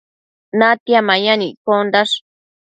natia 0.59 0.99
mayan 1.07 1.41
iccondash 1.49 2.13